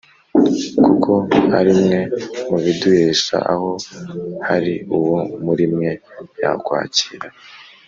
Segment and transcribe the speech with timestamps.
[0.85, 1.11] kuko
[1.57, 1.99] ari mwe
[2.49, 3.71] mubiduhesha Aho
[4.47, 5.91] hari uwo muri mwe
[6.41, 7.27] yakwakira?